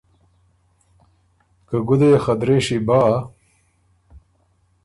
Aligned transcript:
که 1.67 1.77
ګُده 1.87 2.07
يې 2.11 2.19
خه 2.23 2.33
درېشي 2.41 2.77
بۀ 2.87 3.01